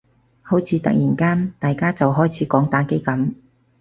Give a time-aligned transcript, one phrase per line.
[0.41, 3.35] 好似突然間大家就開始講打機噉